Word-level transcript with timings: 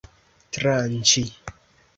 tranĉi 0.57 1.23